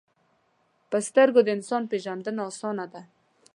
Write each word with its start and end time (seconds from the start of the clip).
په 0.89 0.97
سترګو 1.07 1.39
د 1.43 1.49
انسان 1.57 1.83
پیژندنه 1.91 2.41
آسانه 2.49 2.85
ده 2.93 3.01